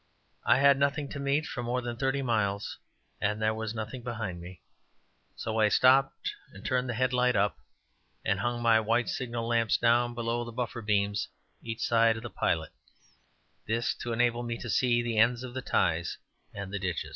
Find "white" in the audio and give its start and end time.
8.79-9.09